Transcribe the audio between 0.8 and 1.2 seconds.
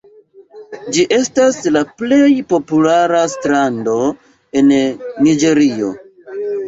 Ĝi